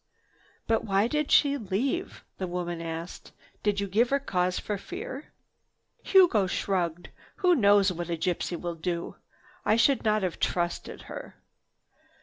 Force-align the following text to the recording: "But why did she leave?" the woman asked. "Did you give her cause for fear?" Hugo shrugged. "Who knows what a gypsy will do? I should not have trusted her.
"But 0.65 0.83
why 0.83 1.07
did 1.07 1.29
she 1.29 1.59
leave?" 1.59 2.23
the 2.39 2.47
woman 2.47 2.81
asked. 2.81 3.33
"Did 3.61 3.79
you 3.79 3.85
give 3.87 4.09
her 4.09 4.19
cause 4.19 4.57
for 4.57 4.79
fear?" 4.79 5.31
Hugo 6.01 6.47
shrugged. 6.47 7.09
"Who 7.35 7.53
knows 7.53 7.91
what 7.91 8.09
a 8.09 8.17
gypsy 8.17 8.59
will 8.59 8.73
do? 8.73 9.17
I 9.63 9.75
should 9.75 10.03
not 10.03 10.23
have 10.23 10.39
trusted 10.39 11.03
her. 11.03 11.35